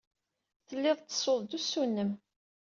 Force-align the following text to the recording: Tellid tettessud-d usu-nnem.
Tellid 0.67 0.97
tettessud-d 0.99 1.51
usu-nnem. 1.57 2.11